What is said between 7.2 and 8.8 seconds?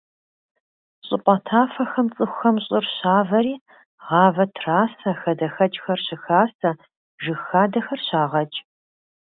жыг хадэхэр щагъэкӀ.